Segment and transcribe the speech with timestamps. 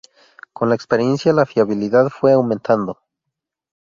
[0.53, 2.97] Con la experiencia la fiabilidad fue aumentando.